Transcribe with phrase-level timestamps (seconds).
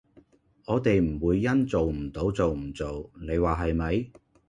[0.65, 4.09] 我地唔會因做唔到就唔做，你話係咪？